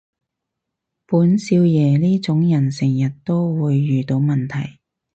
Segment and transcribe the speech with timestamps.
[1.05, 4.79] 本少爺呢種人成日都會遇到問題